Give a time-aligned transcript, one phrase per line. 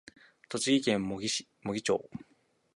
[0.49, 2.09] 栃木県茂木町